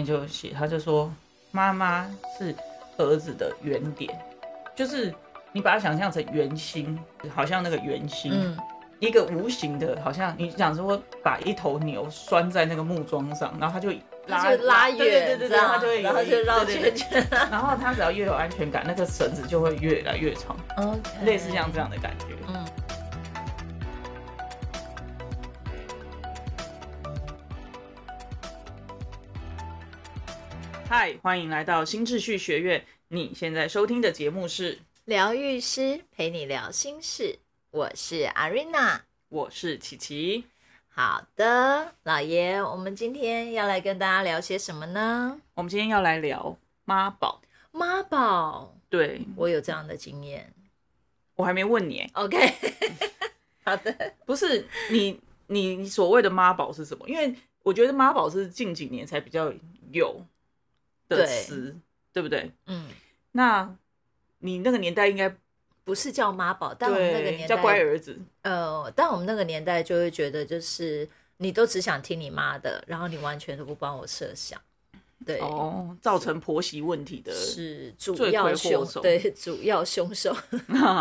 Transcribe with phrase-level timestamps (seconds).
[0.00, 1.12] 面就写，他就说
[1.50, 2.54] 妈妈是
[2.96, 4.10] 儿子的原点，
[4.74, 5.14] 就是
[5.52, 6.98] 你把它想象成圆心，
[7.34, 8.56] 好像那个圆心，嗯，
[8.98, 13.90] 一个无形的，好像你想说把一头牛拴在那个木桩上，然后它就
[14.26, 17.26] 拉就拉对对远，对对对，这样它就会然后就绕圈圈。
[17.50, 20.56] 然后它只要越有安全感，那个绳子就会越来越长
[21.24, 22.26] 类似像这样的感觉。
[22.48, 22.64] 嗯。
[30.90, 32.84] 嗨，欢迎来到新秩序学院。
[33.06, 37.38] 你现在收听的节目是，疗愈师陪你聊心事，
[37.70, 39.00] 我是阿瑞娜。
[39.28, 40.46] 我是琪琪。
[40.88, 45.40] 好的，老爷，我们今天要来跟大家聊些什么呢？
[45.54, 47.40] 我们今天要来聊妈宝。
[47.70, 50.52] 妈宝，对我有这样的经验。
[51.36, 52.52] 我还没问你，哎，OK，
[53.62, 57.08] 好的，不是你你你所谓的妈宝是什么？
[57.08, 59.54] 因为我觉得妈宝是近几年才比较
[59.92, 60.20] 有
[61.16, 61.76] 的对词，
[62.12, 62.50] 对不对？
[62.66, 62.88] 嗯，
[63.32, 63.76] 那
[64.38, 65.34] 你那个年代应该
[65.84, 71.08] 不是叫妈宝，但我们那个年代叫，乖儿子，呃，但我们那个年代就会觉得，就是
[71.38, 74.60] 你都只想听你妈的，然后你完全都不帮我设想，
[75.26, 80.36] 对，哦，造成婆媳问题的，是主要凶手对主要凶手。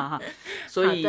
[0.68, 1.06] 所以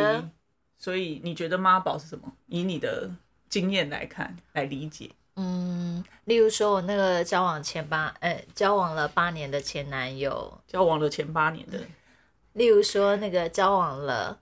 [0.77, 2.31] 所以你觉得妈宝是什么？
[2.47, 3.09] 以你的
[3.49, 5.09] 经验来看来理解，
[5.41, 11.79] 嗯，例如说，我那个交往前八，呃，交往了八年的前男友，交往了前八年的，
[12.53, 14.37] 例如说那个交往了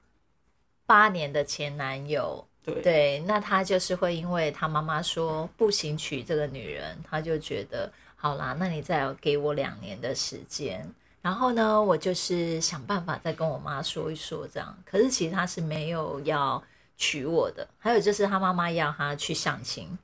[0.86, 10.86] 八年的前男友，对对，那他就是会因为他妈妈说不行娶这个女人，他就觉得好啦，那你再给我两年的时间。
[11.22, 14.78] 然后呢，我就是想办法再跟我妈说一说，这样。
[14.86, 16.62] 可是其实他是没有要
[16.98, 17.68] 娶我的。
[17.78, 19.98] 还有就是他妈妈要他去相亲，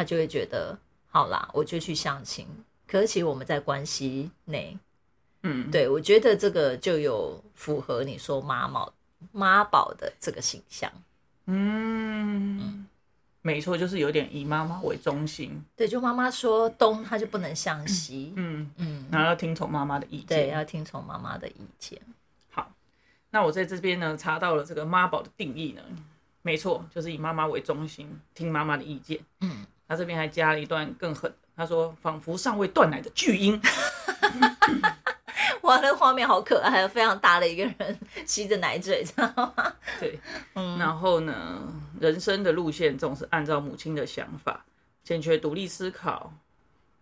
[0.00, 0.78] 他就会觉得
[1.10, 2.46] 好啦，我就去相亲。
[2.86, 4.74] 可是其实我们在关系内，
[5.42, 8.94] 嗯，对我觉得这个就有符合你说妈宝
[9.30, 10.90] 妈宝的这个形象。
[11.44, 12.86] 嗯，
[13.42, 18.32] 没错，就是有点以妈妈为中心，对，就妈妈说东，他就不能向西。
[18.36, 20.54] 嗯，嗯，然后要听从妈妈的意见对，见。
[20.54, 22.00] 要听从妈妈的意见。
[22.48, 22.72] 好，
[23.28, 25.82] 那我在这边呢查到了这个妈宝的定义呢，
[26.40, 29.20] 没错，就是以妈妈为中心，听妈妈的意见。
[29.40, 33.60] 嗯，他这边还加了一段更狠，他说仿佛尚未断奶的巨婴。
[35.62, 39.52] 哇，那画面好可爱，非常大的一个人吸着奶嘴，知道吗？
[39.98, 40.16] 对，
[40.54, 41.60] 嗯然后呢，
[41.98, 44.64] 人生的路线总是按照母亲的想法，
[45.02, 46.32] 欠缺独立思考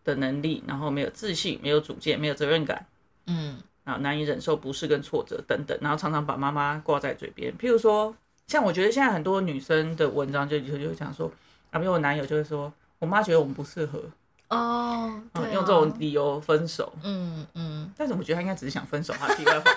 [0.03, 2.87] 的能力，然后没有自信，没有主见，没有责任感，
[3.27, 7.53] 嗯，啊，难以忍受不适跟挫折等等，然后常常把妈妈挂在嘴边。
[7.59, 8.17] 譬如说，
[8.47, 11.31] 像我觉得现在很多女生的文章就就就讲说，
[11.71, 14.03] 啊，比如我男友就会说，我妈觉得我们不适合，
[14.49, 15.21] 哦，
[15.53, 16.93] 用这种，理由分手。
[17.03, 19.71] 嗯嗯但是我觉得他应该只是想分手，他，题外话。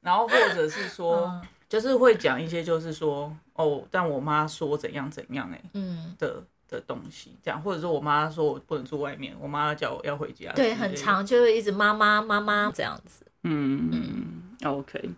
[0.00, 10.96] 然后或者是说，嗯就是会讲一些，就是说，哦，但我妈说怎样怎样、欸，哎嗯，的的东西，这样，或者说我妈说我不能住外面，我妈叫我要回家，对，很。
[10.96, 13.24] 长，就是一直妈妈妈妈这样子。
[13.44, 15.10] 嗯，OK。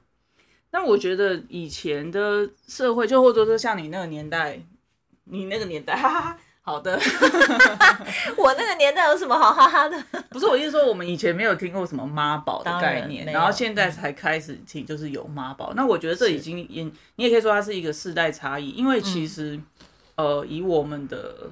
[0.73, 4.61] 那我觉得以前的社会，就或者说像你那个年代，
[5.33, 6.39] 你那个年代， 哈哈哈。
[6.65, 6.97] 好的，
[8.39, 10.01] 我那个年代有什么好哈哈的？
[10.31, 15.73] 不是我意思说，我们以前没有听过什么妈宝的概念，然后现在才开始听，就是有妈宝。
[15.75, 16.85] 那我觉得这已经也，
[17.17, 19.61] 你也可以说它是一个世代差异，因为其实，
[20.15, 21.51] 呃，以我们的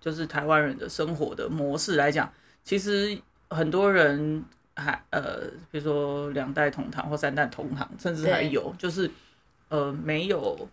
[0.00, 2.28] 就是台湾人的生活的模式来讲，
[2.64, 3.16] 其实
[3.50, 4.44] 很多人
[4.74, 9.08] 还呃，比如说两代同堂或三代同堂，甚至还有就是
[9.68, 10.68] 呃没有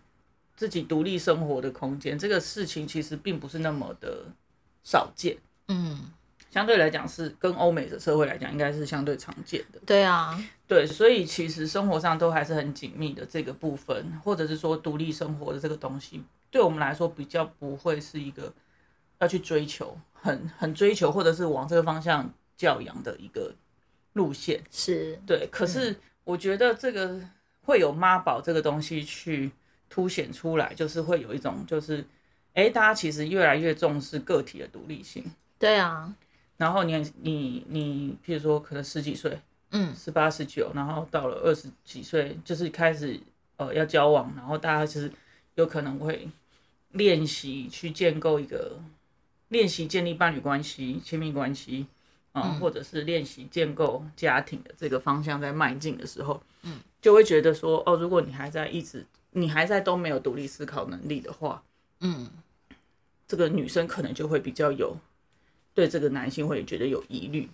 [0.56, 4.24] 自己独立生活的空间，这个事情其实并不是那么的
[4.82, 5.36] 少见。
[5.68, 6.10] 嗯，
[6.50, 9.78] 相对来讲是跟欧美的社会来讲，应该是相对常见的。
[9.84, 18.52] 对啊，对，所以其实生活上都还是很紧密的这个部分，或者是说独立生活的这个东西，对我们来说比较不会是一个
[19.18, 23.54] 要去追求，很很追求，或者是往这个方向教养的一个
[24.14, 24.62] 路线。
[24.70, 25.94] 是，对，可是
[26.24, 27.20] 我觉得这个
[27.62, 29.50] 会有妈宝这个东西去
[29.88, 32.04] 凸显出来，就是会有一种就是，
[32.54, 35.24] 哎，大家其实越来越重视个体的独立性。
[35.58, 36.14] 对啊，
[36.56, 39.38] 然后你你你，譬如说可能十几岁，
[39.70, 43.18] 嗯，十八十九，然后到了二十几岁，就是开始
[43.56, 45.10] 呃要交往，然后大家其实
[45.54, 46.28] 有可能会
[46.92, 48.78] 练习去建构一个
[49.48, 51.86] 练习建立伴侣关系、亲密关系，
[52.32, 59.06] 啊、或者是练习建构家庭的这个方向在迈进的时候，嗯，就会觉得说，哦，如果你还在一直
[59.38, 61.62] 你还在都没有独立思考能力的话，
[62.00, 62.30] 嗯，
[63.28, 64.96] 这个女生可能就会比较有
[65.74, 67.46] 对这个男性会觉得有疑虑。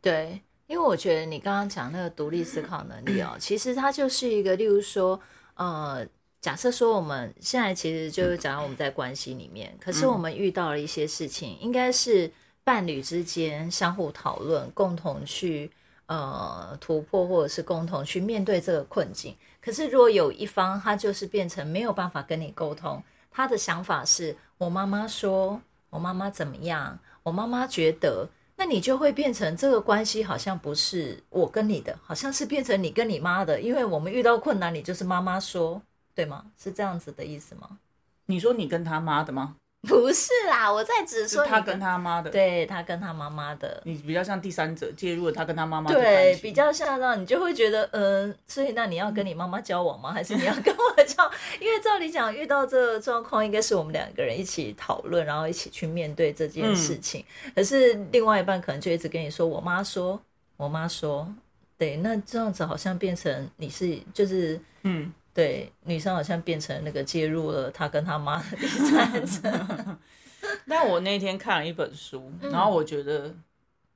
[0.00, 5.20] 对，因为我觉得你刚刚讲那个独立思考能力哦， 其实它就是一个，例如说，
[5.54, 6.06] 呃，
[6.40, 12.30] 假设说我们现在其实就是讲我们在关系里面，可是我们遇到了一些事情，应该是
[12.62, 15.68] 伴侣之间相互讨论，共同去
[16.06, 19.34] 呃突破，或者是共同去面对这个困境。
[19.66, 23.02] 可是如果有一方他就是变成没有办法跟你沟通，
[23.32, 25.60] 他的想法是我妈妈说，
[25.90, 28.28] 我妈妈怎么样，我妈妈觉得。
[28.58, 35.82] 那你就会变成这个关系好像不是我跟你的，好像是变成你跟你妈的，因为我们遇到困难，你就是妈妈说，
[36.14, 36.46] 对吗？
[36.56, 37.80] 是这样子的意思吗？
[38.26, 39.56] 你说你跟他妈的吗？
[39.88, 50.10] 不是啦，我在指说他跟他妈的，对他跟他妈妈的，你比较像第三者介入了他跟他妈妈，对，比较像让你就会觉得，嗯，所以那你要跟你妈妈交往吗？
[50.14, 51.30] 还是你要跟我交？
[51.60, 57.24] 因为照理讲，遇到这个状况，应该是我们两个人一起讨论，然后一起去面对这件事情。
[57.54, 60.20] 可是另外一半可能就一直跟你说，我妈说，
[60.56, 61.32] 我妈说，
[61.78, 65.12] 对，那这样子好像变成你是就是，嗯。
[65.36, 69.98] 对，女生好像变成那个介入了他跟他妈的第三者。
[70.66, 73.34] 但我那天看了一本书，然后我觉得，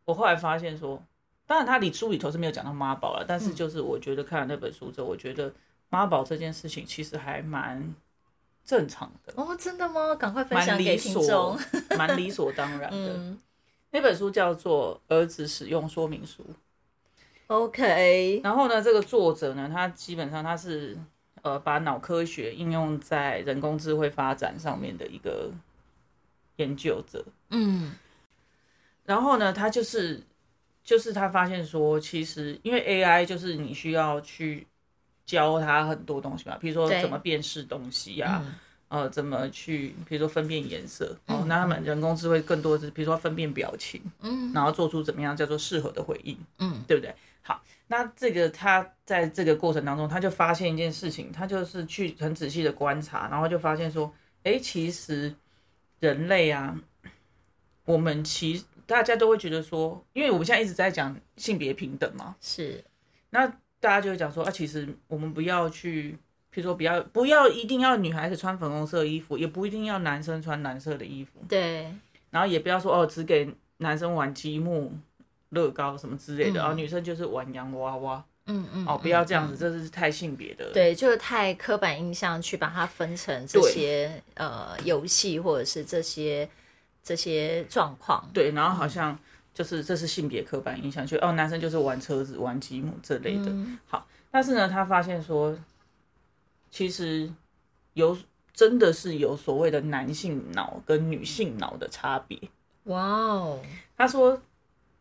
[0.05, 1.03] 我后来发现说，
[1.47, 5.51] 当然他里书里头是没有讲到妈宝了，但是就是我觉得看了那本书之后，我觉得
[5.89, 7.95] 妈宝这件事情其实还蛮
[8.63, 9.33] 正常的。
[9.37, 10.15] 哦，真的吗？
[10.15, 11.59] 赶快分享给听众。
[11.97, 13.37] 蛮理所当然的。
[13.93, 16.43] 那本书叫做《儿子使用说明书》。
[17.47, 18.43] OK。
[18.45, 20.95] 然后呢，这个作者呢，他基本上他是。
[21.43, 25.51] 呃，把脑科学应用在人工智慧发展上面的一个
[26.57, 27.93] 研究者，嗯，
[29.05, 30.23] 然后呢，他就是
[30.85, 34.67] 就是他发现说，其实因为 AI 就是你需要去
[35.25, 38.45] 教他很多东西嘛，比如说怎么辨识东西呀，
[38.89, 47.15] 呃，怎么去，比如说分辨颜色，哦，那他们人工智慧更多是，比如说分辨表情，嗯，然后做出怎么样叫做适合的回应，嗯，对不对？
[47.43, 47.63] 好。
[47.93, 54.15] 那这个他在这个过程当中，他就发现一件事情，他就是去很仔细的观察，然后就发现说，
[54.45, 55.35] 哎，其实
[55.99, 56.81] 人类啊，
[57.85, 62.85] 我们其大家都会觉得说，因为我们现在一直在讲性别平等嘛，是，
[63.31, 63.45] 那
[63.81, 66.13] 大家就会讲说，啊，其实我们不要去，
[66.55, 71.93] 譬如说不要不要一定要女孩子穿粉红色衣服，也不一定要男生穿蓝色的衣服，对，
[72.31, 74.93] 然后也不要说哦，只给男生玩积木。
[75.51, 86.49] 乐高什么之类的，然后女生就是玩洋娃娃，嗯嗯，哦，不要这样子，这是太性别的，对，就是太刻板印象去把它分成这些呃游戏或者是这些
[87.03, 89.19] 这些状况，对，然后好像
[89.53, 93.53] 就是这是性别刻板印象，就哦男生就是玩车子、玩积木这类的，
[93.87, 95.59] 好，但是呢，他发现说，
[96.71, 97.29] 其实
[97.95, 98.17] 有
[98.55, 102.39] 真的是有所谓的男性脑跟女性脑的差别，
[102.85, 103.61] 哇哦，
[103.97, 104.41] 他说。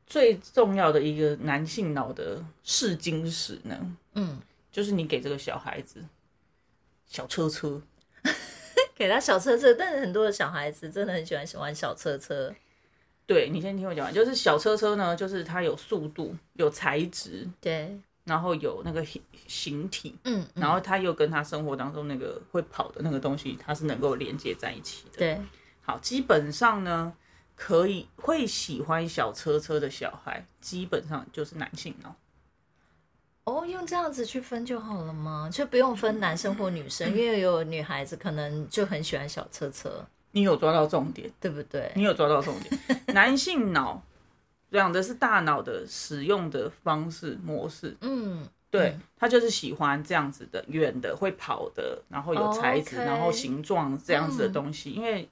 [0.09, 4.39] 最重要的一个男性脑的试金石呢，嗯，
[4.71, 6.03] 就是你给这个小孩子
[7.05, 7.79] 小车车，
[8.97, 12.51] 给他小车车，但是很多的小孩子真的很喜欢喜欢小车车。
[13.27, 25.19] 对你先听我讲完，就是小车车呢，就是它有速度、有材质，对，然后有那个形形体，嗯，然后它又跟他生活当中那个会跑的那个东西，它是能够连接在一起的。
[25.19, 25.39] 对，
[25.83, 27.13] 好，基本上呢。
[27.59, 32.15] 可以会喜欢小车车的小孩，基本上就是男性哦。
[33.43, 35.49] 哦，用这样子去分就好了吗？
[35.51, 40.07] 就不用分男生或女生，因为有女孩子可能就很喜欢小车车。
[40.31, 41.91] 你有抓到重点，对不对？
[41.95, 43.03] 你有抓到重点。
[43.13, 44.01] 男性脑
[44.71, 47.97] 讲的是大脑的使用的方式模式。
[47.99, 55.29] 嗯，对，他就是喜欢这样子的远的会跑的，然后有材质，然后形状这样子的东西，因为。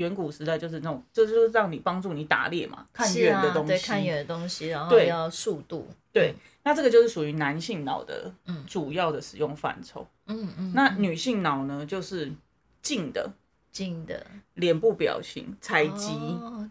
[0.00, 8.32] 远古时代就是那种，这就是让你帮助你打猎嘛，看远的东西，对，看远的东西，然后要速度，对，那这个就是属于男性脑的
[8.66, 10.06] 主要的使用范畴。
[10.24, 12.32] 嗯嗯，那女性脑呢，就是
[12.80, 13.30] 近的，
[13.70, 16.10] 近的，脸部表情、采集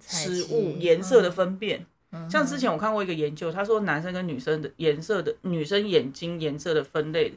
[0.02, 1.86] 食物、颜色的分辨。
[2.28, 7.36] 像之前我看过一个研究，他说男生跟女生的颜色的，女生眼睛颜色的分类，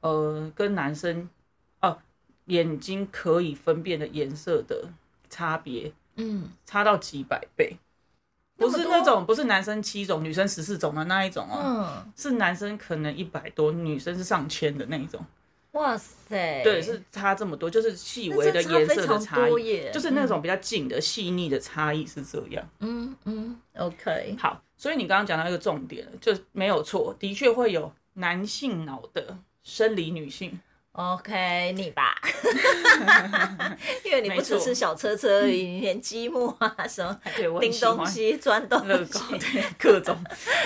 [0.00, 1.28] 呃，跟男生
[1.82, 1.98] 哦
[2.46, 4.88] 眼睛可以分辨的颜色的。
[5.30, 7.76] 差别，嗯，差到几百倍，
[8.56, 15.24] 不是那种不是男生七种，女生十四种的那一种哦，嗯，是男生可能一百多，女生是上千的那一种，
[15.72, 30.58] 哇塞，对，是差这么多，就是细微的颜色的差异，就是那种比较近的细腻的差异是这样，嗯嗯，OK，好，所以你刚刚讲到一个重点，就没有错，的确会有男性脑的生理女性。
[30.92, 32.14] OK，你吧，
[34.04, 39.38] 因为你不只是小车车而已，你连积木啊什么 对我很拎喜欢东西、 钻东乐高，西。
[39.38, 40.16] 对各种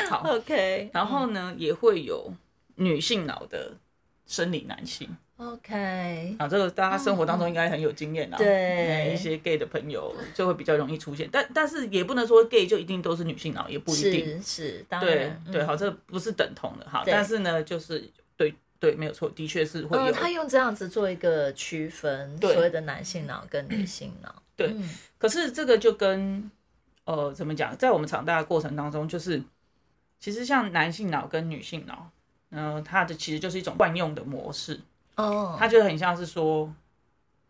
[0.08, 0.24] 好。
[0.26, 2.32] OK，然后呢，也会有
[2.76, 3.74] 女性脑的
[4.26, 8.38] 生理男性 OK，啊，这个大家生活当中应该很有经验啦。
[8.38, 14.40] 对哎一些 gay 的朋友就会比较容易出现，但但是也不能说 gay 就一定都是女性脑，也不一定。
[14.40, 17.02] 是是，当然，对，嗯好，这个不是等同的哈。
[17.04, 18.08] 但是呢，就是
[18.84, 20.04] 对对，没有错，的确是会有。
[20.04, 24.34] 呃，他用这样子做一个区分，所谓的男性脑跟女性脑。
[24.56, 24.88] 对嗯
[25.18, 26.50] 可是这个就跟
[27.04, 29.42] 呃怎么讲，在我们长大的过程当中，就是
[30.20, 32.10] 其实像男性脑跟女性脑，
[32.50, 34.80] 嗯、它的其实就是一种惯用的模式，
[35.16, 36.72] 哦，它就很像是说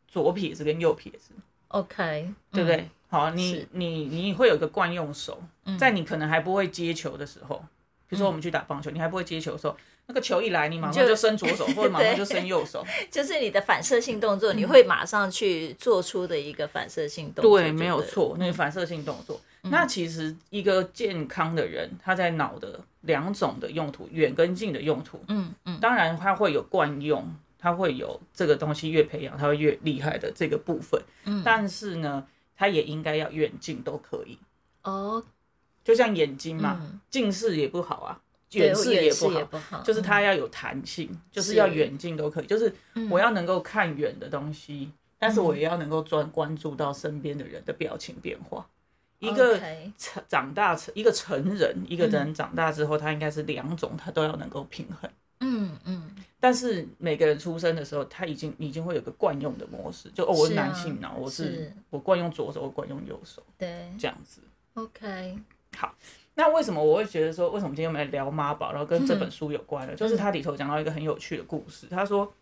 [0.08, 1.32] 左撇子跟右撇子
[1.68, 2.76] ，OK，对不对？
[2.76, 2.90] 嗯？
[3.08, 7.62] 好，你你你会有一个惯用手，嗯在你可能还不会接球的时候，
[8.08, 9.76] 比如说我们去打棒球，你还不会接球的时候，
[10.06, 12.84] 那个球一来，你马上就就伸左手，或者马上就伸右手。
[13.10, 17.58] 就是你的反射性动作，你会马上去做出的一个反射性动作。
[17.58, 18.10] 对，没有对。
[18.10, 19.40] 错，那个反射性动作。
[19.62, 31.00] 那其实一个健康的人，他在脑的两种的用途，远跟近的用途，嗯嗯，当然他会有惯用，他会有这个东西越培养，他会越厉害的这个部分。
[31.24, 34.38] 嗯，但是呢，他也应该要远近都可以。
[34.82, 35.24] 哦，
[35.82, 38.23] 就像眼睛嘛，嗯近视也不好啊，对
[38.54, 39.12] 远视也
[39.44, 40.02] 不好就是嗯。
[40.02, 42.72] 它要有弹性，就是是要远近都可以，就是
[43.10, 48.66] 我要能够看远的东西，但是我也要能够专关注到身边的人的表情变化。
[49.20, 49.58] 一个
[49.96, 55.10] 成长大成一个成人，一个人长大之后，他应该是两种，他都要能够平衡。
[55.40, 61.72] 嗯嗯，但是每个人出生的时候，他已经已经会有个惯用的模式，就哦，我是男性脑，我是是。
[61.88, 64.40] 我惯用左手，我惯用右手，对这样子。
[64.74, 65.38] ，OK，
[66.36, 69.94] 那为什么我会觉得说，为什么今天我们来聊妈宝，然后跟这本书有关呢？
[69.94, 71.86] 就是它里头讲到一个很有趣的故事。
[71.88, 72.34] 他说，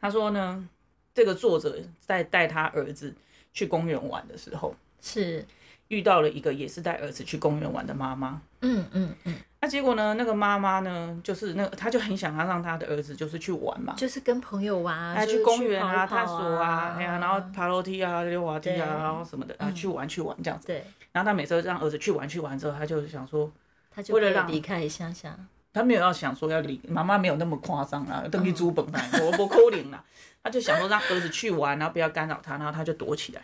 [0.00, 0.68] 他说呢，
[1.14, 3.14] 这个作者在带他儿子
[3.52, 5.44] 去公园玩的时候，是，
[5.88, 8.42] 遇到了一个也是带儿子去公园玩的妈妈。
[8.60, 20.66] 嗯嗯嗯，那结果呢，那个妈妈呢，就是那个，他就很想要让她的儿子就是去玩嘛，就是跟朋友玩啊，哎，去公园啊，探索啊，哎呀，然后爬楼梯啊，溜滑梯啊，然后什么的啊，去玩去玩这样子。
[20.66, 23.50] 对，然后他每次都让儿子去玩去玩之后，他就想说，
[23.90, 25.36] 他就为了让离开一下下，
[25.72, 30.02] 他没有要想说要离妈妈没有那么夸张啦，登记租本来我不可能啦，
[30.42, 33.42] 他就想说让儿子去玩，然后不要干扰他，然后他就躲起来，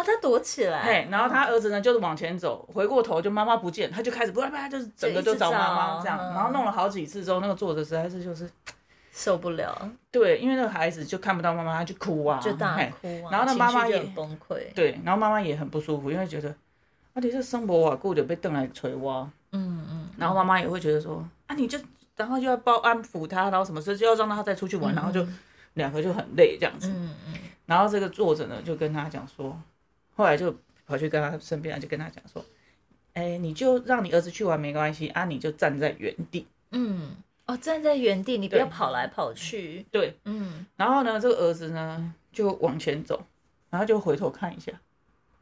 [0.00, 8.48] 哦，他躲起来，嘿，然后他儿子呢就是往前走，回过头就妈妈不见，他就开始不不就是整个就找妈妈这样，然后弄了好几次之后，那个作者实在是就是
[9.12, 16.48] 受不了，对，因为那个孩子就看不到妈妈，他就哭啊，就大哭啊，然后那妈妈也很崩溃，对，然后妈妈也很不舒服，因为觉得
[17.12, 21.78] 啊你这生活瓦固就被邓来捶我，嗯嗯，然后妈妈也会觉得说啊你就
[22.16, 25.26] 然后就要包安抚他，然后什么事就要让他再出去玩，然后就
[25.74, 26.88] 两个就很累这样子。
[26.88, 27.34] 嗯嗯，
[27.66, 29.58] 然后这个作者呢就跟他讲说，
[30.20, 30.54] 后来就
[30.86, 32.44] 跑去跟他身边，就跟他讲说，
[33.14, 36.46] 哎，你就让你儿子去玩没关系啊，你就站在原地。
[36.72, 39.86] 嗯，哦，站在原地，你不要跑来跑去。
[39.90, 43.24] 对，嗯，然后呢，这个儿子呢就往前走，
[43.70, 44.70] 然后就回头看一下，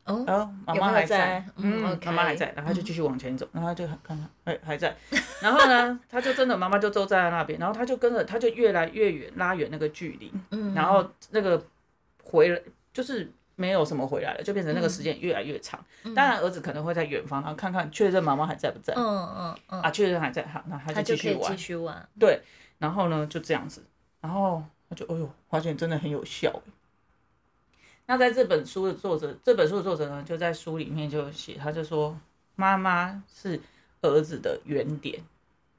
[0.05, 1.45] 哦，然后妈妈还在。
[1.57, 4.97] 嗯妈妈还在，然后他就继续往前走，然后他就看看，哎，还在，
[5.43, 11.61] 然后呢，他就真的妈妈就都站在那边，然后他就跟着，他就越来越远，拉远那个距离，嗯，然后那个
[12.23, 13.29] 回来就是
[13.59, 15.85] 没有什么回来了，就变成那个时间越来越长。
[16.15, 21.23] 当然，儿子可能会在远方，然后看看确认妈妈还在不在、嗯嗯嗯，啊，确认还在，好，那他他就继
[21.57, 22.09] 续玩。
[22.21, 22.41] 对，
[22.79, 23.83] 然后呢就这样子，
[24.21, 26.73] 然后他就哎呦，发现真的很有效欸。
[28.07, 32.17] 那在这本书的作者，这本书的作者呢，就在书里面就写，他就说
[32.55, 33.61] 妈妈是
[34.03, 35.21] 儿子的原点，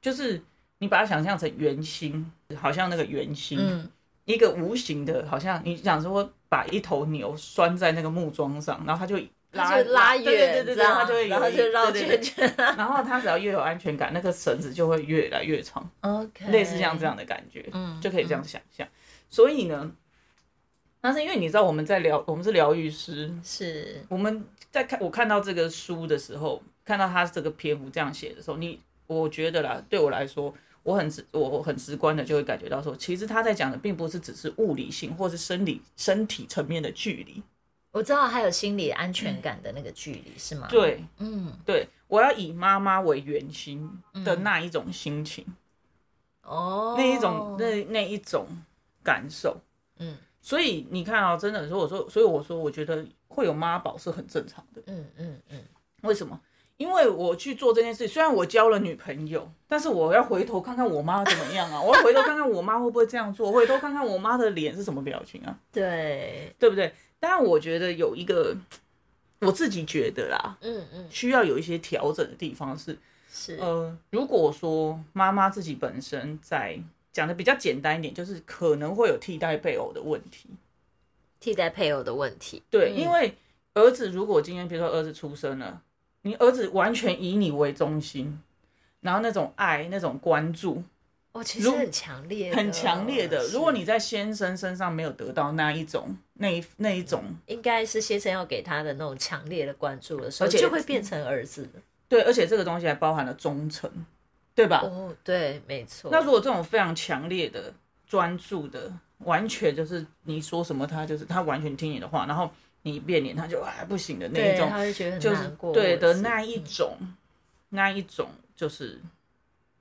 [0.02, 0.42] 就是
[0.78, 3.90] 你把它想象成圆心，好像那个圆心，嗯。
[4.26, 9.16] 一个无形的，好像你想说把一头牛拴在那个木桩上，然后它就
[9.52, 12.54] 拉他就拉对对远，对对对，这样它就会然后一就绕圈圈。
[12.76, 15.88] 然后它只要越有安全感，那个绳子就会越来越长。
[16.00, 18.86] OK，类似像这样的感觉，嗯就可以这样想象。
[19.28, 19.90] 所以呢，
[21.00, 30.52] 那是因为你知道我们在疗，我们是疗愈师，是，我们在看我看到这个书的时候，看到他这个篇幅这样写的时候，你我觉得啦，对我来说，
[30.90, 37.42] 我很直，我很直观的就会感觉到说，其实他在讲的并不是只是物理性或是生理身体层面的距离，
[37.92, 43.88] 我知道还有心理安全感的那个距离是吗？，对嗯，对，我要以妈妈为圆心
[44.24, 45.46] 的那一种心情，
[46.42, 48.48] 哦，那一种那那一种
[49.02, 49.60] 感受。
[49.98, 54.82] 嗯所以你看啊、真的，所以我说，所以我说，我觉得会有妈宝是很正常的。
[54.86, 55.62] 嗯嗯嗯，
[56.00, 56.40] 为什么？
[56.80, 66.90] 因为我去做这件事，虽然我交了女朋友，但是我要回头看看我妈怎么样啊， 我要回头看看我妈会不会这样做，回头看看我妈的脸是什么表情啊，对，对不对？
[67.18, 68.56] 当然，我觉得有一个
[69.40, 72.96] 我自己觉得啦，嗯嗯，需要有一些调整的地方是，
[73.30, 76.78] 是，呃，如果说妈妈自己本身在
[77.12, 80.48] 讲的比较简单一点，就是可能会有替代配偶的问题。
[81.38, 82.96] 替代配偶的问题，对，嗯。
[82.96, 83.34] 因为
[83.74, 85.82] 儿子如果今天比如说儿子出生了，
[86.22, 88.40] 你儿子完全以你为中心，
[89.00, 90.82] 然后那种爱、那种关注
[91.32, 93.46] 哦，其实很强烈的，很强烈的。
[93.48, 101.68] 如果你在先生身上没有得到那一种、那一那一种，应该是先生要给他的那种强烈的关注的时候，而且就会变成儿子。
[102.08, 103.88] 对，而且这个东西还包含了忠诚，
[104.54, 104.80] 对吧？
[104.82, 106.10] 哦，对，没错。
[106.10, 107.72] 那如果这种非常强烈的、
[108.06, 112.50] 专注的，完全就是你说什么他就是他完全听你的话，然后
[112.82, 116.96] 你一变脸他就哎不行的那，一种，他会觉得就是过，对的那一种，
[117.70, 119.00] 那一种就是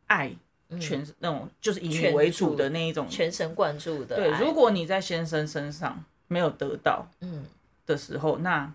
[0.07, 0.31] 爱
[0.79, 3.07] 全那种就是以你为主的那一种。
[3.09, 7.45] 全神贯注的对，如果你在先生身上没有得到嗯，
[7.85, 8.71] 的时候，那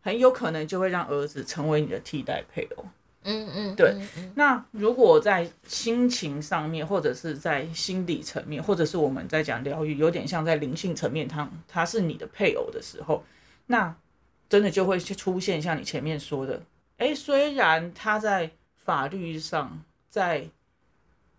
[0.00, 2.84] 很有可能就会让儿子成为你的替代配偶。
[3.28, 3.94] 嗯嗯，对。
[4.34, 13.22] 那如果在心情上面，或者是在心理层面，或者是我们在讲疗愈，有点像在灵性层面，他他是你的配偶的时候，
[13.66, 13.94] 那
[14.48, 16.62] 真的就会出现像你前面说的，
[16.96, 20.48] 哎，虽然他在法律上，在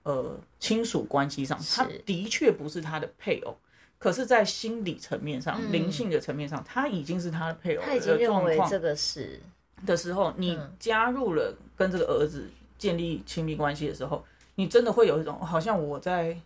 [0.03, 3.57] 呃亲属关系上，他的确不是他的配偶。
[3.97, 5.73] 可是，在心理层面上、嗯。
[5.73, 9.41] 灵性的层面上，他已经是他的配偶他已经认为这个是
[9.85, 16.37] 的时候，你嗯加入了跟这个儿子建立亲密关系的时候，你真的会有一种好像我在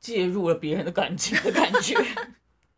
[0.00, 1.96] 介入了别人的感情的感觉。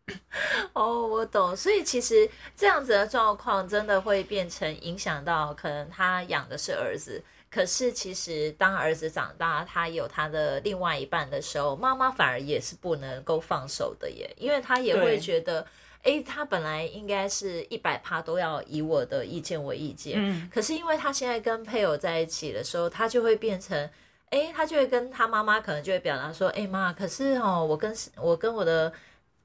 [0.73, 1.55] 哦，我懂。
[1.55, 15.65] 所以其实这样子的状况真的会变成影响到，可能他养的是儿子，可是其实当儿子长大，他有他的另外一半的时候，妈妈反而也是不能够放手的耶，因为他也会觉得，
[16.05, 23.89] 诶，他本来应该是一百趴都要以我的意见为意见，嗯，可是因为他现在跟配偶在一起的时候，他就会变成，
[24.29, 28.93] 哎，他就会跟他妈妈可能就会表达说，哎妈，可是哦，我跟我跟我的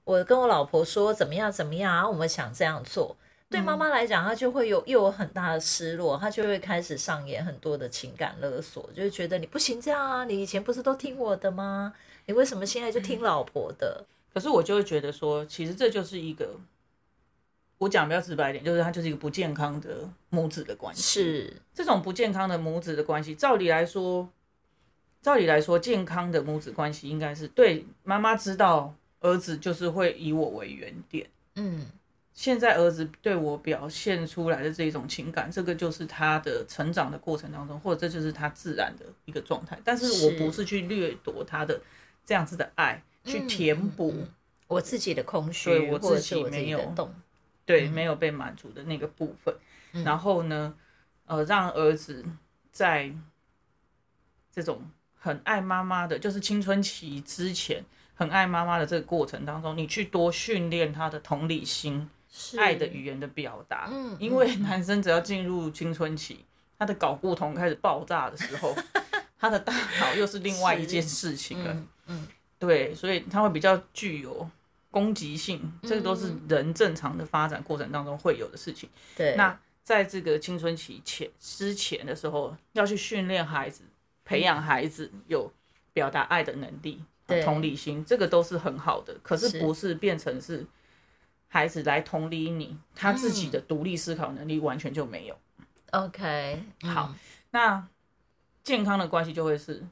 [0.05, 3.17] 我跟我老婆说怎么样怎么样，然后我们想这样做。
[3.49, 11.93] 对妈妈来讲，她就会有又有很大的失落，她就会开始上演很多的情感勒索，就是觉得你不行这样啊，你以前不是都听我的吗？
[12.27, 14.05] 你为什么现在就听老婆的？
[14.33, 16.57] 可是我就会觉得说，其实这就是一个，
[17.79, 21.03] 我讲比较直白一点，就是它就是一个不健康的母子的关系。
[21.03, 24.29] 是，这种不健康的母子的关系，照理来说，
[25.21, 31.29] 照理来说，健康的母子关系应该是对妈妈知道儿子就是会以我为原点。
[31.57, 31.87] 嗯，
[32.33, 39.79] 现在儿子对我表现出来的这种情感，这个就是他的成长的过程当中，或者这就是他自然的一个状态。
[39.85, 41.81] 但是我不是去掠夺他的
[42.25, 44.29] 这样子的爱，去嗯填补、嗯。
[44.67, 47.15] 我自己的空虚，对我自己己没有的洞，
[47.65, 49.55] 对没有被满足的那个部分。
[49.93, 50.05] 嗯。
[50.05, 50.75] 然后呢，
[51.27, 52.25] 呃，让儿子
[52.71, 53.13] 在
[54.53, 54.83] 这种
[55.19, 62.09] 很爱妈妈的，就是青春期之前很爱妈妈的这个过程当中，你去多训练他的同理心。
[62.57, 66.45] 爱的语言的表达，嗯因为男生只要进入青春期，
[66.79, 68.73] 他的睾固酮开始爆炸的时候，
[69.37, 71.73] 他的大脑又是另外一件事情了。
[71.73, 72.29] 嗯嗯
[72.61, 74.49] 对，所以他会比较具有
[74.93, 78.89] 攻击性，这个都是人正常的发展过程当中会有的事情。
[79.17, 83.83] 对，那在这个青春期前之前的时候，要去训练孩子，
[84.25, 85.51] 培养孩子有
[85.93, 87.03] 表达爱的能力、
[87.43, 89.17] 同理心，这个都是很好的。
[89.23, 90.67] 可是是不是变成是
[91.49, 95.37] 孩子来同理你，他自己的独立思考能力完全就没有。
[95.93, 97.19] OK，好嗯
[97.53, 97.89] 那
[98.63, 99.83] 健康的关系就会是，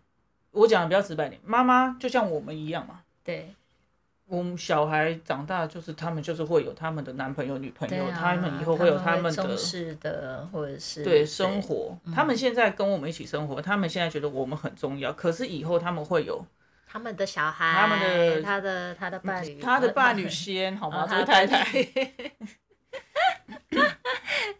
[0.53, 3.01] 我讲的比较直白点，妈妈就像我们一样嘛。
[3.23, 3.55] 对，
[4.27, 16.45] 我们小孩长大，就是他们就是会有他们的男朋友、女朋友，啊他们以后会有他们的重视的，或者是对生活，他们现在跟我们一起生活，他们现在觉得我们很重要，可是以后他们会有
[16.87, 21.05] 他们的小孩，他们的他的他的伴侣，他的伴侣先，好吗？
[21.05, 21.65] 哦这位太太，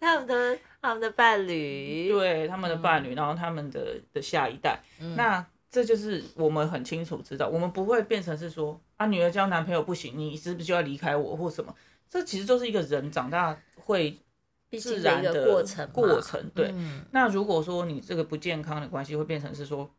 [0.01, 5.17] 他们的他们的伴侣，对他们的伴侣，然后他们的的下一代，嗯。
[5.17, 11.75] 那这就是我们很清楚知道，我们不会变成是说啊，女儿交男朋友不行，你是不是就要离开我或什么？
[12.09, 14.19] 这其实就是一个人长大会
[14.71, 16.71] 毕竟自然的过程，过程，对。
[16.73, 19.91] 嗯那如果说你这个不健康的关系会变成是说，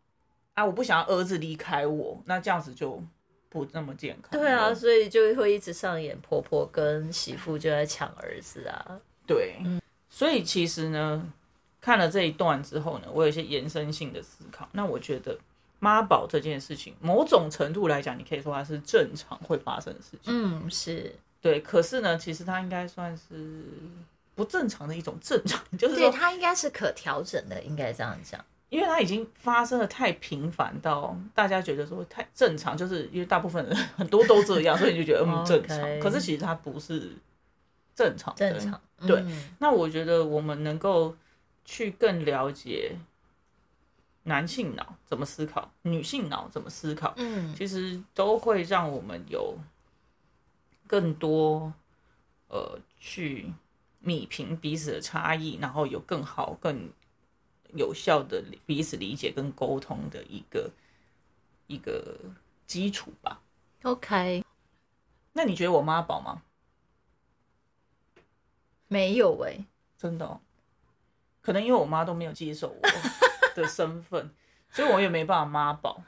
[0.56, 3.02] 啊，我不想要儿子离开我，那这样子就
[3.48, 4.32] 不那么健康。
[4.32, 9.58] 对啊，，所以就会一直上演婆婆跟媳妇就在抢儿子啊，对，
[10.10, 11.32] 所以其实呢，
[11.80, 14.68] 看了这一段之后呢，我有一些延伸性的思考。
[14.72, 15.38] 那我觉得
[15.80, 20.26] 妈宝这件事情，某种程度来讲，你可以说它是正常会发生的事情。
[20.28, 23.64] 嗯，是对，可是呢，其实它应该算是
[24.36, 28.44] 不正常的一种正常， 就是对，说，它应该是可调整的，应该这样讲。
[28.70, 36.00] 因为它已经发生的太频繁到大家觉得说太正常，就是因为大部分人 很多都这样，所以你就觉得嗯 正常。
[36.00, 37.14] 可是其实它不是
[37.96, 41.16] 正常的，正常，对嗯那我觉得我们能够
[41.66, 42.96] 去更了解
[44.30, 49.58] 男性脑怎么思考，女性脑怎么思考，嗯，其实都会让我们有
[50.88, 51.74] 更多
[52.48, 53.52] 呃去
[54.00, 56.90] 米平彼此的差异，然后有更好、更
[57.74, 60.72] 有效的彼此理解跟沟通的一个
[61.68, 62.18] 一个
[62.66, 63.42] 基础吧。
[63.84, 64.46] OK，
[65.34, 66.44] 那你觉得我妈宝吗？
[68.88, 69.66] 没有哎、
[69.98, 70.40] 真的、哦，
[71.42, 74.30] 可能因为我妈都没有接受我 的身份，
[74.70, 76.02] 所以我也没办法妈宝。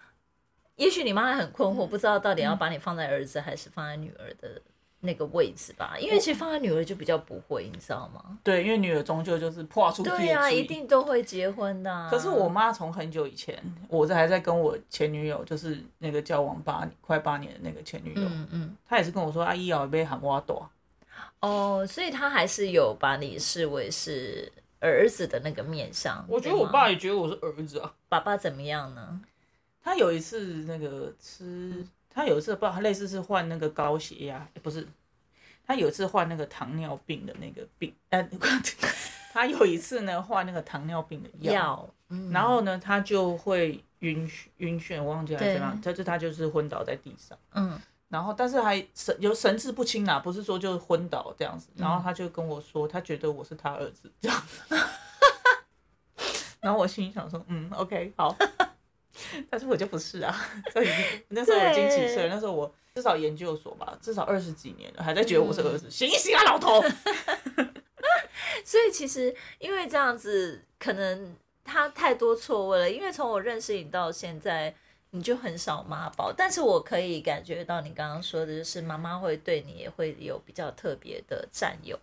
[0.76, 4.60] 也许你妈还很困嗯惑，不知道到底要把你放在儿子还是放在女儿的
[5.02, 5.96] 那个位置吧？
[6.00, 8.40] 因为其实放在女儿就比较不会，你知道吗？
[8.44, 10.64] 对，因为女儿终究就是破出对呀、一。
[10.64, 20.68] 定都会结婚的啊、可是我妈从很久以前，我这还在跟我前女友，就是那个交往八年快八年的那个前女友，嗯嗯她也是跟我说：“阿姨要被喊挖朵。
[21.42, 24.52] 哦，所以她还是有把你视为是
[24.82, 26.26] 儿子的那个面相。
[26.28, 27.94] 我觉得我爸也觉得我是儿子啊。
[28.10, 29.22] 爸爸怎么样呢？
[29.84, 34.88] 他有一次那个吃，他有一次不知道，他类似是患那个高血压，诶不是，
[35.66, 38.30] 他有一次患那个糖尿病的那个病， 呃，
[39.34, 47.80] 他有一次呢患那个糖尿病的药，嗯，然后呢他就会晕眩晕眩，我忘记还是对怎么样，他就他就是昏倒在地上，嗯
[48.12, 54.76] 然后但是还神有神志不清啦，不是说就昏倒这样子，然后他就跟我说，他觉得我是他儿子这样子，
[56.60, 58.36] 然后我心里想说，嗯，OK，好。
[59.50, 60.36] 但是我就不是啊，
[60.74, 60.88] 所以
[61.30, 62.28] 那时候我已经几岁？
[62.30, 66.82] 那时候我至少研究所吧，至少二十几年了，还在觉得我是儿子，醒一醒啊，老头！
[68.66, 72.90] 所以其实因为这样子，可能他太多错位了。
[72.90, 74.74] 因为从我认识你到现在，
[75.14, 82.00] 你就很少妈宝，但是我可以感觉到你刚刚说的，就是妈妈会对你也会有比较特别的占有。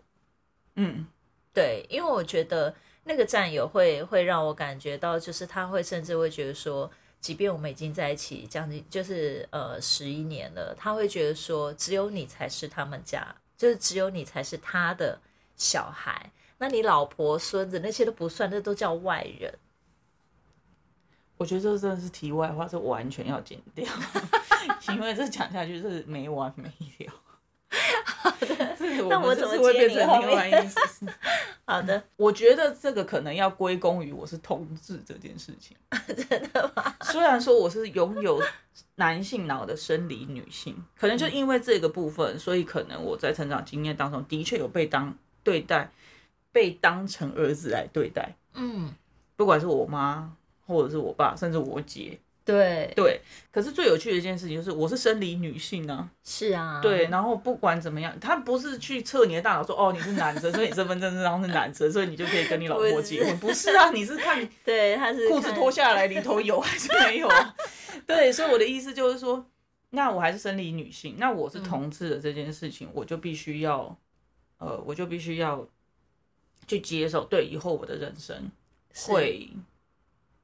[0.77, 1.07] 嗯，
[1.55, 15.19] 对，因为我觉得那个占有会会让我感觉到，就是他会甚至会觉得说，即便我们已经在一起将近就是呃十一年了，他会觉得说，只有你才是他们家，就是只有你才是他的
[15.57, 19.53] 小孩，那你老婆、孙子那些都不算，那都叫外人。
[21.39, 23.87] 我觉得这真的是题外话，这完全要剪掉，
[24.93, 26.65] 因为这讲下去是没完没
[27.07, 27.13] 了。
[28.05, 30.53] 好的，这那我怎么会接变成另外一？
[31.65, 35.77] 好的，我觉得这个可能要归功于我是同志这件事情。
[36.29, 36.95] 真的吗？
[37.03, 38.43] 虽然说我是拥有
[38.97, 45.93] 男性脑的生理女性，可能就因为这个部分，所以可能我在成长经验当中的确有被当对待，
[46.51, 48.95] 被当成儿子来对待，嗯，
[49.37, 50.33] 不管是我妈
[50.69, 52.17] 或者是我爸，甚至我姐。
[52.45, 53.21] 对，对，
[53.53, 67.55] 可是最有趣的一件事情就是，我是生理女性啊，是啊，对，然后不管怎么样，他不是去测你的大脑说，哦，你是男生，所以你身份证上是男生，所以你就可以跟你老婆结婚，不是啊，你是看 对，他是裤子脱下来里头有还是没有啊？
[68.07, 69.45] 对，所以我的意思就是说，
[69.91, 73.95] 那我还是生理女性，那我是同志的这件事情，我就必须要，
[74.57, 75.69] 呃，我就必须要
[76.67, 78.51] 去接受，对，以后我的人生
[79.07, 79.51] 会，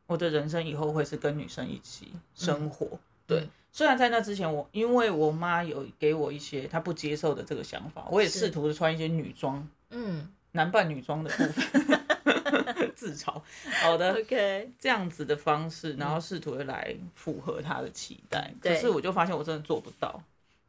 [0.07, 2.99] 我的人生以后会是跟女生一起生活。
[3.27, 9.67] 对嗯，虽然在那之前我，因为我妈有给我一些她不接受的这个想法，我也是试图的穿一些女装。
[9.90, 12.01] 嗯男扮女装的部分，
[12.95, 13.43] 自嘲。
[13.83, 18.53] 好的，，OK，这样子的方式，然后试图的来符合她的期待。
[18.61, 20.23] 可是我就发现我真的做不到，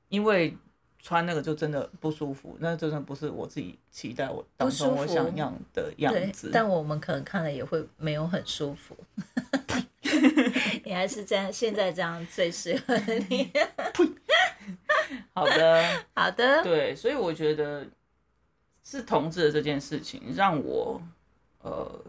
[0.09, 0.57] 因为
[1.05, 8.97] 穿那个就真的不舒服，那真的不是我自己期待我当中我想要的样子。，但我们可能看了也会没有很舒服。
[10.83, 12.97] 你还是这样，现在这样最适合
[13.29, 13.51] 你。
[15.35, 15.83] 好的，
[16.15, 17.85] 好的，对，所以我觉得
[18.83, 20.99] 是同志的这件事情让我
[21.61, 22.01] 呃，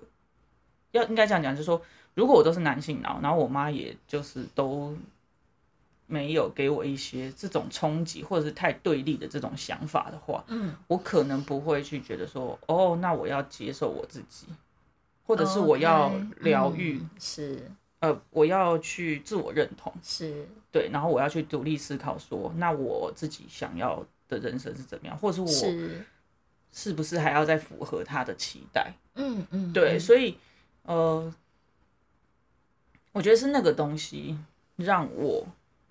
[0.92, 1.82] 要应该这样讲，就是说，
[2.14, 4.96] 如果我都是男性脑，然后我妈也就是都
[6.06, 14.46] 没有给我一些这种冲击或者是太对立的这种想法的话，嗯，我可能不会去觉得说，哦，那我要接受我自己，
[15.26, 17.70] 或者是我要疗愈，嗯是。
[18.00, 26.06] 呃，我要去自我认同，是，对，然后我要去独立思考说，那我自己想要的人生是怎么样，或者是我是。
[26.72, 28.92] 是不是还要再符合他的期待？
[29.14, 30.00] 嗯嗯，对，嗯。
[30.00, 30.36] 所以
[30.82, 31.34] 呃，
[33.12, 34.36] 我觉得是那个东西
[34.76, 35.46] 让我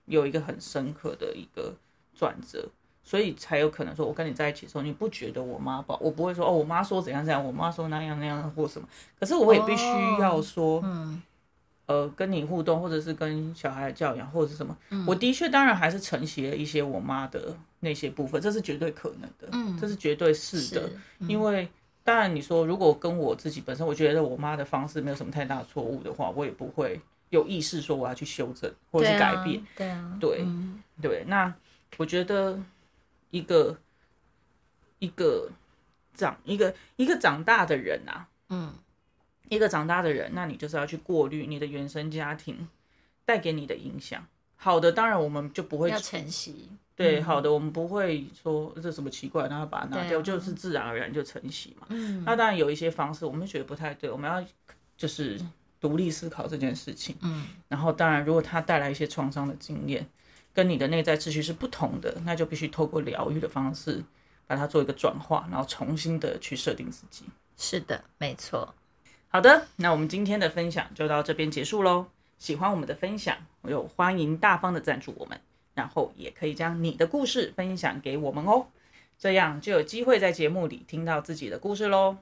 [0.05, 1.73] 有一个很深刻的一个
[2.15, 2.67] 转折，
[3.03, 8.87] 所以才有可能说，我跟你在一起的时候，你不觉得我妈宝，我不会说哦，我妈说怎样怎样，我妈说那样那样或什么，
[9.19, 9.85] 可是我也必须
[10.19, 11.21] 要说，嗯。
[11.87, 15.05] 呃，跟你互动，或者是跟小孩的教养，或者是什么，嗯。
[15.05, 19.77] 我的确当然还是承袭了一些我妈的那些部分，这是绝对可能的，嗯。
[19.79, 21.69] 这是绝对是的，是因为
[22.03, 26.99] 当然你说如果跟我自己本身，我觉得我妈的方式没有什么太大错误的话，我也不会
[27.35, 30.81] 有意识说我要去修正或者是改变，对啊，对嗯。
[31.01, 31.53] 对，那
[31.97, 32.57] 我觉得
[33.29, 33.77] 一个
[34.99, 35.49] 一个
[36.13, 38.73] 长一个一个长大的人啊，嗯。
[39.47, 42.67] 一个长大的人，那你就是要去过滤你的原生家庭
[43.25, 44.25] 带给你的影响。
[44.55, 50.21] 好的，当然我们就不会要承袭，对好的，我们不会说这什么奇怪，然后把它拿掉，啊。
[50.23, 51.85] 就是自然而然就承袭嘛。
[51.89, 52.23] 嗯。
[52.25, 54.43] 那当然有一些方式我们觉得不太对，我们要
[54.97, 55.39] 就是
[55.85, 57.15] 独立思考这件事情。
[57.21, 60.07] 嗯然后当然，如果它带来一些创伤的经验，
[60.51, 64.03] 跟你的内在秩序是不同的，那就必须透过疗愈的方式
[64.47, 67.25] 把它做一个转化，然后重新的去设定自己。
[67.55, 68.73] 是的，没错。
[69.27, 72.07] 好的，那我们今天的分享就到这边结束喽。
[72.39, 75.39] 喜欢我们的分享，有欢迎大方的赞助我们，
[75.75, 78.65] 然后也可以将你的故事分享给我们哦，
[79.19, 82.17] 这样就有机会在节目里听到自己的故事喽。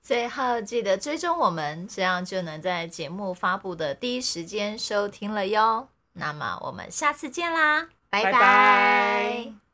[0.00, 5.88] 最后记得追踪我们，这样就能在节目发布的第一时间收听了哟。
[6.14, 9.67] 那么我们下次见啦，拜拜拜拜